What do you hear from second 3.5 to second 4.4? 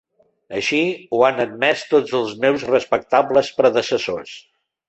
predecessors.